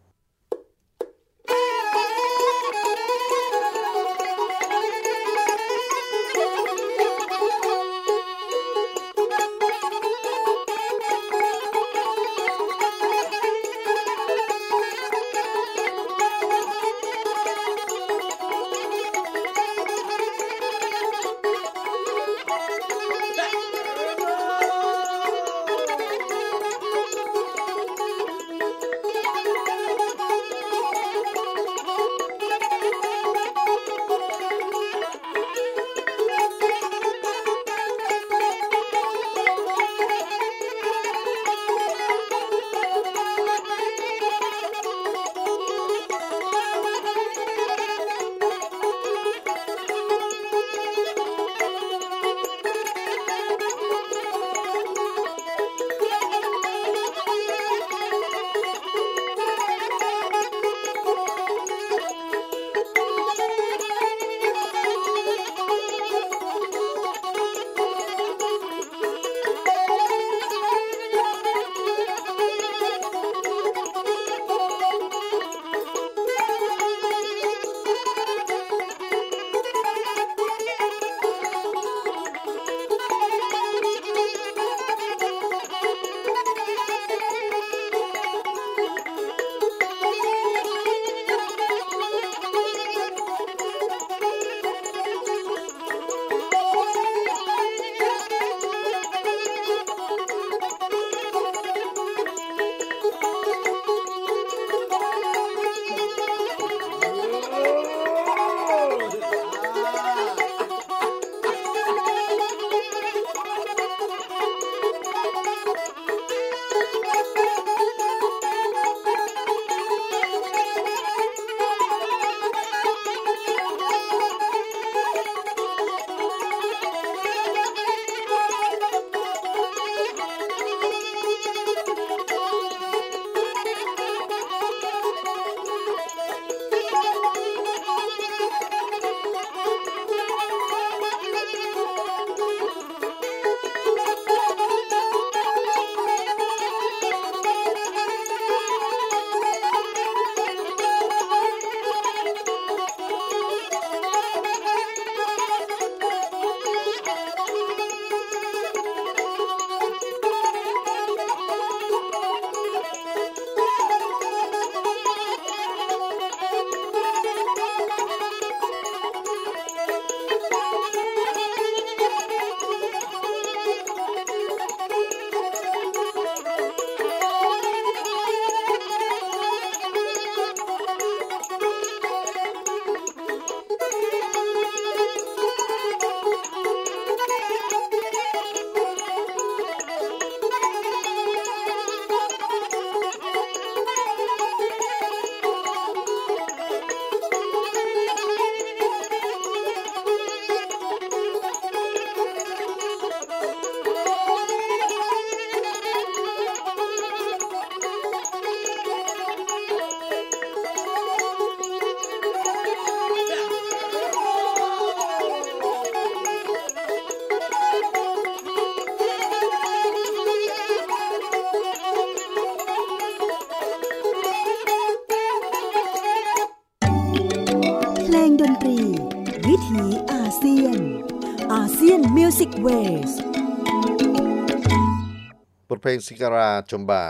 [235.90, 237.04] ลงซิการาจมบา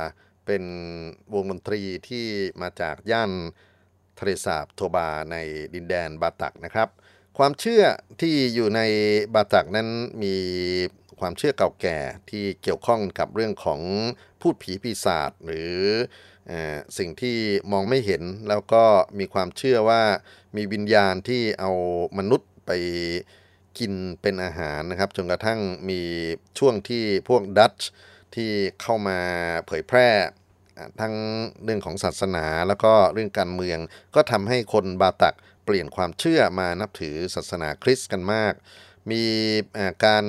[0.45, 0.63] เป็น
[1.33, 2.25] วงดนตรีที่
[2.61, 3.31] มาจากย่าน
[4.19, 5.35] ทะเลสาบโทบาใน
[5.73, 6.89] ดินแดนบาตักนะครับ
[7.37, 7.83] ความเชื่อ
[8.21, 8.81] ที่อยู่ใน
[9.35, 9.89] บาตักนั้น
[10.23, 10.35] มี
[11.19, 11.97] ความเชื่อเก่าแก่
[12.29, 13.81] ที่เกี่ยวข้องกับเรื่องของ
[14.41, 15.75] พูดผีปีศาจหรือ
[16.97, 17.37] สิ่งที่
[17.71, 18.83] มองไม่เห็นแล้วก็
[19.19, 20.01] มีความเชื่อว่า
[20.55, 21.71] มีวิญญาณที่เอา
[22.17, 22.71] มนุษย์ไป
[23.79, 25.59] กินเป็นอาหารนะครับจนกระทั่ง
[25.89, 26.01] มี
[26.59, 27.89] ช่วงที่พวกดัตช์
[28.35, 28.51] ที่
[28.81, 29.19] เข้ามา
[29.67, 30.09] เผยแพร่
[30.99, 31.13] ทั้ง
[31.63, 33.79] เรื่องของศาสนาแล้วก็เรื่องการเมือง
[34.15, 38.53] ก็ทำให้คนบาตักเปลี่ยนความเชื่อมานับถือศาสนาคริสต์กันมาก
[39.11, 39.23] มี
[40.05, 40.25] การ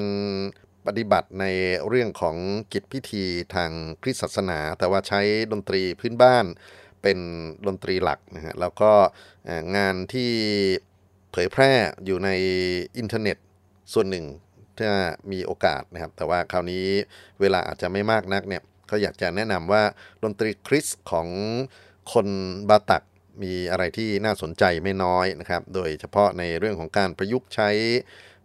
[0.87, 1.45] ปฏิบัติใน
[1.89, 2.37] เรื่องของ
[2.73, 3.25] กิจพิธี
[3.55, 3.71] ทาง
[4.03, 5.21] คริสตศาสนา แต่ว่าใช้
[5.53, 6.47] ดนตรีพื้นบ้าน
[7.03, 7.19] เป็น
[7.67, 8.93] ดนตรีหลักนะฮะแล้วก็
[9.77, 10.31] งานที่
[11.33, 11.73] เผยแพร่
[12.05, 12.31] อยู่ใน
[12.99, 13.37] อินเทอร์เน็ต
[13.93, 14.27] ส่วนหนึ่ง
[14.81, 14.93] ถ้า
[15.33, 16.87] มีโอกาสนะครับ แต่ว่าคราวนี้
[17.41, 19.83] เวลาอาจจะไม่มากนักเนี่ยก็อยากจะแนะนำว่า
[20.23, 21.29] ดนตรีคริสของ
[22.13, 22.29] คน
[22.69, 23.03] บาตัก
[23.43, 27.71] มีอะไรที่น่าสนใจไม่น้อยนะครับ โดยเฉพาะในเรื่องของการประยุกต์ใช้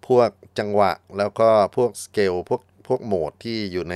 [0.07, 0.29] พวก
[0.59, 3.95] จังหวะ แล้วก็พวกสเกลพวกพวกโหมดที่อยู่ใน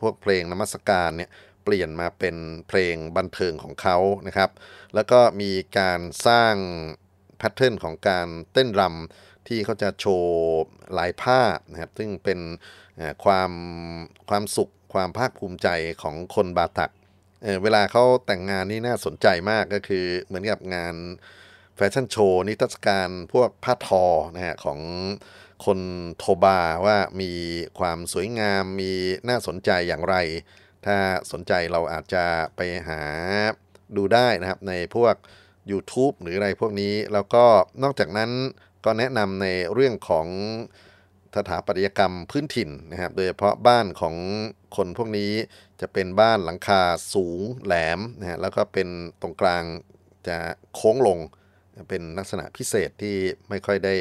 [0.00, 1.30] พวกเพลงนมัสการเนี่ย
[1.64, 2.36] เปลี่ยนมาเป็น
[2.68, 4.50] เพลงบันเทิงของเขานะครับ
[4.94, 6.54] แล้วก็มีการสร้าง
[7.38, 10.34] แพทเทิร์นของการเต้นรำ ที่เขาจะโชว์
[10.98, 11.40] ลายผ้า
[11.70, 12.40] นะครับ ซึ่งเป็น
[13.24, 13.52] ความ
[14.28, 15.68] ความสุขความภาคภูมิใจ
[16.02, 16.90] ของคนบาตัก
[17.42, 20.94] เเวลาเขาแต่งงานนี่น่าสนใจมากก็คือเหมือนกับงาน
[21.76, 24.80] แฟชั่นโชว์นิทรรศการพวกผ้าทอนะฮะของ
[25.64, 25.78] คน
[26.18, 27.32] โทบาว่ามี
[27.78, 28.92] ความสวยงามมี
[29.28, 30.16] น่าสนใจอย่างไร
[30.86, 30.96] ถ้า
[31.32, 32.24] สนใจเราอาจจะ
[32.56, 33.00] ไปหา
[33.96, 35.14] ดูได้นะครับในพวก
[35.70, 37.44] YouTube หรืออะไรพวกนี้ แล้วก็
[37.82, 38.30] นอกจากนั้น
[38.86, 40.26] ก็แนะนำในเรื่องของ
[41.36, 44.16] สถาปัตยกรรมพื้นถิ่นนะครับ โดยเฉพาะบ้านของ
[44.76, 45.32] คนพวกนี้
[45.80, 46.82] จะเป็นบ้านหลังคา
[47.14, 48.88] สูงแหลมนะฮะแล้วก็เป็น
[49.20, 49.64] ตรงกลาง
[50.28, 50.36] จะ
[50.74, 51.18] โค้งลง
[51.88, 53.16] เป็นลักษณะพิเศษที่
[53.48, 53.94] ไม่ค่อยได้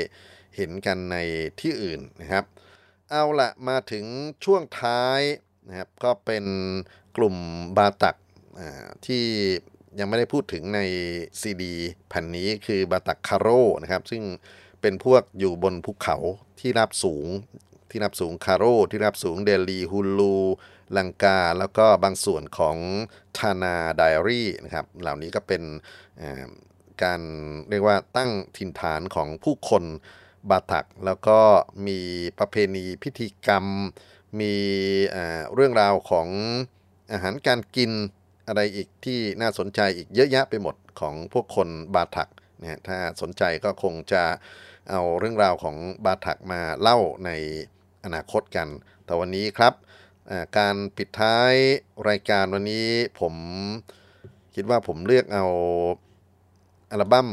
[0.55, 1.17] เห็นกันใน
[1.61, 2.43] ที่อื่นนะครับ
[3.09, 4.05] เอาละมาถึง
[4.45, 5.21] ช่วงท้าย
[5.67, 6.45] นะครับก็เป็น
[7.17, 7.35] กลุ่ม
[7.77, 8.15] บาตัก
[9.05, 9.25] ที่
[9.99, 10.81] ยังไม่ได้พูดถึงใน
[11.41, 11.73] ซีดี
[12.07, 13.47] แผ่นนี้คือบาตักคาโร
[13.83, 14.23] นะครับ ซึ่ง
[14.85, 16.17] เป็นพวกอยู่บนภูเขา
[16.59, 17.27] ที่ราบสูง
[17.89, 20.35] ที่ราบสูงคาโรที่ราบสูงเดลีฮูลู
[20.97, 22.77] ลังกา แล้วก็บางส่วนของ
[23.37, 25.63] ทานาไดอารี่นะครับเหล่านี้ก็เป็น
[27.03, 27.21] การ
[27.69, 29.83] เรียกว่าตั้งถิ่นฐานของผู้คน
[30.49, 31.39] บาตัก แล้วก็
[31.87, 31.99] มี
[32.39, 33.65] ประเพณีพิธีกรรม
[34.39, 34.53] มี
[35.53, 36.27] เรื่องราวของ
[37.11, 37.91] อาหารการกิน
[38.47, 42.29] อะไรอีกที่น่าสนใจอีกเยอะแยะไปหมดของพวกคนบาตัก
[42.61, 44.23] นะถ้าสนใจก็คงจะ
[44.89, 45.75] เอาเรื่องราวของ
[46.05, 47.31] บาถักมาเล่าใน
[48.05, 48.67] อนาคตกัน
[49.05, 49.73] แต่วันนี้ครับ
[50.57, 51.53] การปิดท้าย
[52.09, 52.87] รายการวันนี้
[53.19, 53.33] ผม
[54.55, 55.45] คิดว่าผมเลือกเอา
[56.91, 57.29] อัลบั้ม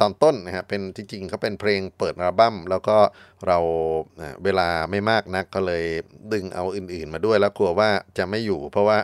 [0.00, 2.96] ตอนต้นนะฮะเป็นจริงๆเขาเป็นเพลงเปิดอัลบั้มแล้วก็
[3.46, 3.58] เรา
[4.44, 5.84] เวลาไม่มากนักก็เลย
[6.32, 8.98] ดึงเอาอื่นๆมาด้วยแล้วกลัวว่าจะไม่อยู่ เพราะว่า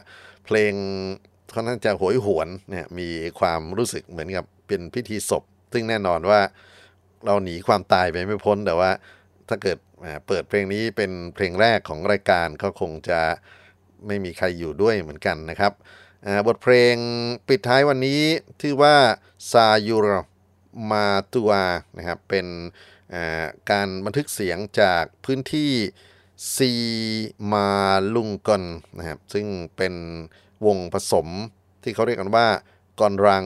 [0.45, 0.73] เพลง
[1.51, 3.09] เขาน่าจะหวยหวนเนี่ยมี
[3.39, 6.41] ความรู้สึกเหมือนกับเป็นพิธีศพ ซึ่งแน่นอนว่า
[7.25, 8.91] เราหนีความตายไปไม่พ้น แต่ว่า
[9.49, 9.79] ถ้าเกิด
[10.27, 13.21] เปิดเพลงนี้เป็นเพลงแรกของรายการก็คงจะ
[14.07, 15.73] ไม่มีใครอยู่ด้วยเหมือนกันนะครับ
[16.47, 16.95] บทเพลง
[17.49, 18.21] ปิดท้ายวันนี้
[18.61, 18.97] ชื่อว่า
[19.51, 20.07] ซายูร
[20.93, 21.51] มาตัว
[21.99, 22.47] นะครับเป็น
[23.71, 25.71] การบันทึกเสียงจากพื้นที่
[26.57, 26.73] ซี
[27.53, 27.69] มา
[28.15, 28.65] ลุงกอน
[28.99, 29.47] นะครับซึ่ง
[29.77, 29.95] เป็น
[30.67, 31.29] วงผสม
[31.83, 32.49] ที่เขาเรียกกันว่า
[33.01, 33.45] กอนรัง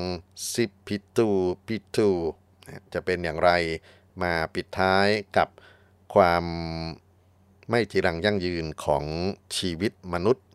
[0.50, 1.28] ซิปิตู
[1.66, 2.08] ปิตู
[2.94, 3.50] จะเป็นอย่างไร
[4.22, 5.48] มาปิดท้ายกับ
[6.14, 6.44] ความ
[7.70, 9.04] ไม่จีรังยั่งยืนของ
[9.56, 10.46] ชีวิตมนุษย์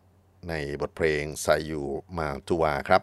[0.48, 1.82] ในบทเพลงไซยู
[2.18, 3.02] มาตัวครับ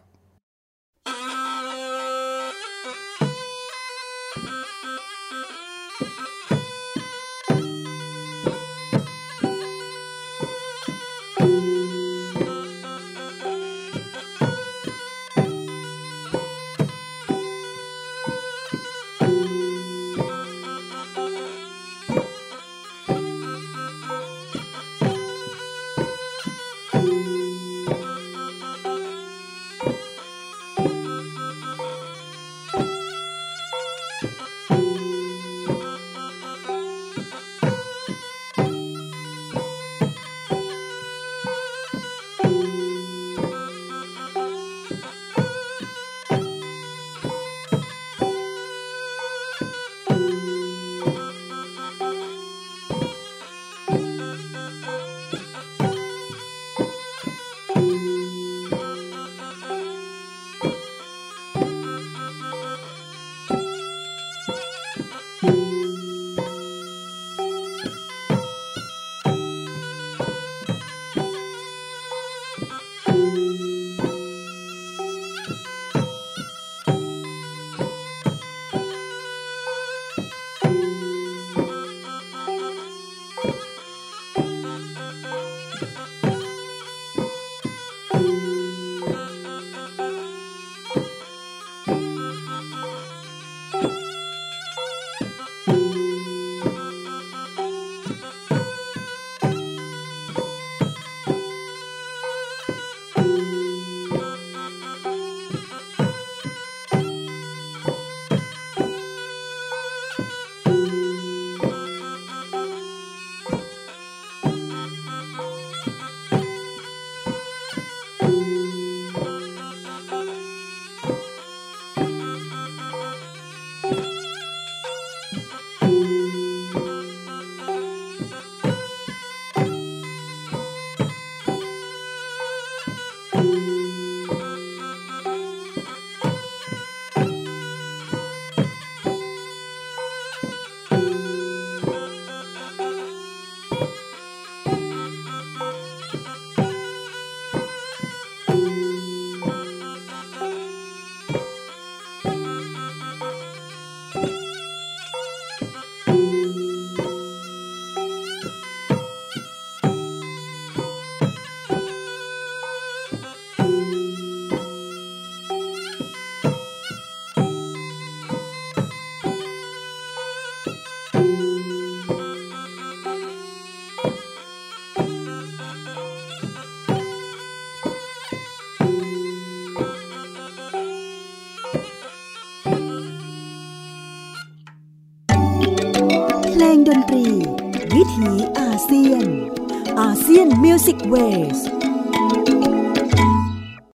[191.13, 191.82] ล